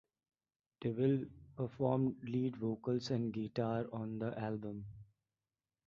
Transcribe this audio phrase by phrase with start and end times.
[0.81, 4.83] Deville performed lead vocals and guitar on the album.